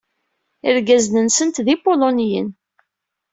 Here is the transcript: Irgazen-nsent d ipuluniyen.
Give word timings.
Irgazen-nsent 0.69 1.61
d 1.65 1.67
ipuluniyen. 1.73 2.49